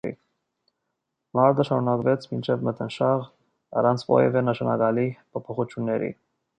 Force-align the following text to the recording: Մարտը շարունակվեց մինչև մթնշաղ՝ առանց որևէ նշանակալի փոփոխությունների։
Մարտը 1.39 1.65
շարունակվեց 1.69 2.27
մինչև 2.33 2.65
մթնշաղ՝ 2.71 3.29
առանց 3.83 4.09
որևէ 4.11 4.47
նշանակալի 4.53 5.09
փոփոխությունների։ 5.17 6.15